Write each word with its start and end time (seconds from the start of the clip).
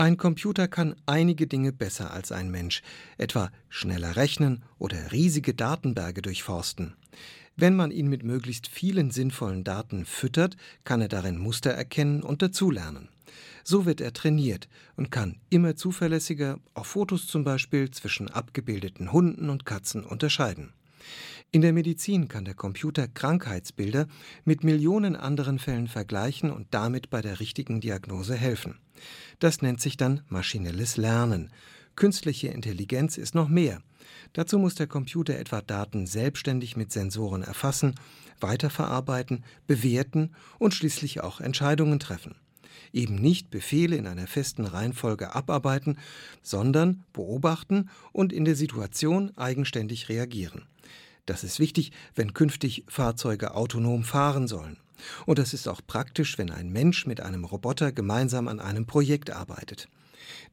Ein 0.00 0.16
Computer 0.16 0.66
kann 0.66 0.96
einige 1.04 1.46
Dinge 1.46 1.74
besser 1.74 2.10
als 2.10 2.32
ein 2.32 2.50
Mensch, 2.50 2.80
etwa 3.18 3.50
schneller 3.68 4.16
rechnen 4.16 4.64
oder 4.78 5.12
riesige 5.12 5.52
Datenberge 5.52 6.22
durchforsten. 6.22 6.94
Wenn 7.54 7.76
man 7.76 7.90
ihn 7.90 8.08
mit 8.08 8.24
möglichst 8.24 8.66
vielen 8.66 9.10
sinnvollen 9.10 9.62
Daten 9.62 10.06
füttert, 10.06 10.56
kann 10.84 11.02
er 11.02 11.08
darin 11.08 11.36
Muster 11.36 11.72
erkennen 11.72 12.22
und 12.22 12.40
dazulernen. 12.40 13.10
So 13.62 13.84
wird 13.84 14.00
er 14.00 14.14
trainiert 14.14 14.70
und 14.96 15.10
kann 15.10 15.36
immer 15.50 15.76
zuverlässiger, 15.76 16.58
auf 16.72 16.86
Fotos 16.86 17.26
zum 17.26 17.44
Beispiel, 17.44 17.90
zwischen 17.90 18.30
abgebildeten 18.30 19.12
Hunden 19.12 19.50
und 19.50 19.66
Katzen 19.66 20.02
unterscheiden. 20.02 20.72
In 21.52 21.62
der 21.62 21.72
Medizin 21.72 22.28
kann 22.28 22.44
der 22.44 22.54
Computer 22.54 23.08
Krankheitsbilder 23.08 24.06
mit 24.44 24.62
Millionen 24.62 25.16
anderen 25.16 25.58
Fällen 25.58 25.88
vergleichen 25.88 26.50
und 26.50 26.68
damit 26.70 27.10
bei 27.10 27.20
der 27.22 27.40
richtigen 27.40 27.80
Diagnose 27.80 28.36
helfen. 28.36 28.78
Das 29.40 29.62
nennt 29.62 29.80
sich 29.80 29.96
dann 29.96 30.20
maschinelles 30.28 30.96
Lernen. 30.96 31.50
Künstliche 31.96 32.48
Intelligenz 32.48 33.18
ist 33.18 33.34
noch 33.34 33.48
mehr. 33.48 33.82
Dazu 34.34 34.58
muss 34.58 34.74
der 34.74 34.86
Computer 34.86 35.36
etwa 35.38 35.60
Daten 35.62 36.06
selbstständig 36.06 36.76
mit 36.76 36.92
Sensoren 36.92 37.42
erfassen, 37.42 37.94
weiterverarbeiten, 38.38 39.44
bewerten 39.66 40.32
und 40.58 40.74
schließlich 40.74 41.22
auch 41.22 41.40
Entscheidungen 41.40 41.98
treffen. 41.98 42.36
Eben 42.92 43.16
nicht 43.16 43.50
Befehle 43.50 43.96
in 43.96 44.06
einer 44.06 44.26
festen 44.26 44.66
Reihenfolge 44.66 45.34
abarbeiten, 45.34 45.98
sondern 46.42 47.04
beobachten 47.12 47.88
und 48.12 48.32
in 48.32 48.44
der 48.44 48.56
Situation 48.56 49.36
eigenständig 49.36 50.08
reagieren. 50.08 50.66
Das 51.24 51.44
ist 51.44 51.60
wichtig, 51.60 51.92
wenn 52.14 52.34
künftig 52.34 52.84
Fahrzeuge 52.88 53.54
autonom 53.54 54.04
fahren 54.04 54.48
sollen. 54.48 54.76
Und 55.26 55.38
das 55.38 55.54
ist 55.54 55.68
auch 55.68 55.80
praktisch, 55.86 56.38
wenn 56.38 56.50
ein 56.50 56.70
Mensch 56.70 57.06
mit 57.06 57.20
einem 57.20 57.44
Roboter 57.44 57.92
gemeinsam 57.92 58.48
an 58.48 58.60
einem 58.60 58.86
Projekt 58.86 59.30
arbeitet. 59.30 59.88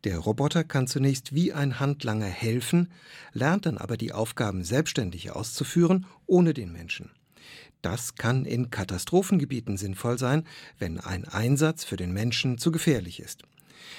Der 0.04 0.18
Roboter 0.18 0.64
kann 0.64 0.88
zunächst 0.88 1.34
wie 1.34 1.54
ein 1.54 1.80
Handlanger 1.80 2.26
helfen, 2.26 2.90
lernt 3.34 3.66
dann 3.66 3.78
aber 3.78 3.98
die 3.98 4.14
Aufgaben 4.14 4.64
selbstständig 4.64 5.32
auszuführen, 5.32 6.06
ohne 6.26 6.54
den 6.54 6.72
Menschen. 6.72 7.12
Das 7.82 8.16
kann 8.16 8.46
in 8.46 8.70
Katastrophengebieten 8.70 9.78
sinnvoll 9.78 10.18
sein, 10.18 10.44
wenn 10.80 11.00
ein 11.00 11.26
Einsatz 11.26 11.84
für 11.84 11.96
den 11.96 12.12
Menschen 12.12 12.58
zu 12.58 12.72
gefährlich 12.72 13.20
ist. 13.20 13.44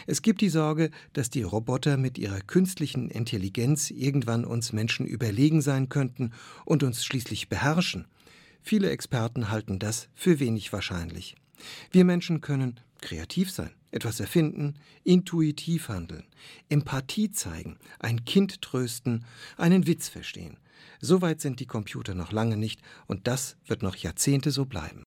Es 0.07 0.23
gibt 0.23 0.41
die 0.41 0.49
Sorge, 0.49 0.91
dass 1.13 1.31
die 1.31 1.43
Roboter 1.43 1.97
mit 1.97 2.19
ihrer 2.19 2.41
künstlichen 2.41 3.09
Intelligenz 3.11 3.91
irgendwann 3.91 4.45
uns 4.45 4.73
Menschen 4.73 5.07
überlegen 5.07 5.63
sein 5.63 5.89
könnten 5.89 6.33
und 6.65 6.83
uns 6.83 7.05
schließlich 7.05 7.49
beherrschen. 7.49 8.07
Viele 8.69 8.91
Experten 8.91 9.49
halten 9.49 9.79
das 9.79 10.11
für 10.15 10.41
wenig 10.41 10.75
wahrscheinlich. 10.75 11.37
Wir 11.91 12.05
Menschen 12.05 12.43
können 12.43 12.79
kreativ 13.01 13.51
sein, 13.51 13.71
etwas 13.93 14.21
erfinden, 14.21 14.75
intuitiv 15.05 15.89
handeln, 15.89 16.27
Empathie 16.69 17.31
zeigen, 17.31 17.79
ein 17.99 18.27
Kind 18.27 18.61
trösten, 18.61 19.25
einen 19.57 19.87
Witz 19.87 20.11
verstehen. 20.11 20.59
Soweit 21.01 21.41
sind 21.41 21.61
die 21.61 21.67
Computer 21.67 22.13
noch 22.15 22.31
lange 22.31 22.59
nicht, 22.59 22.83
und 23.07 23.27
das 23.27 23.57
wird 23.65 23.83
noch 23.83 23.97
Jahrzehnte 23.97 24.51
so 24.51 24.67
bleiben. 24.67 25.03